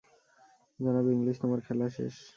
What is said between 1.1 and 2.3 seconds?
English, তোমার খেলা শেষ!